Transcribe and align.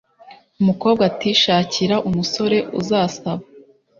Umukobwa 0.61 1.01
ati 1.09 1.29
shakira 1.41 1.95
umusore 2.09 2.57
uzasaba 2.79 3.43